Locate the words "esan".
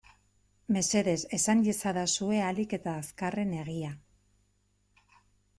1.37-1.61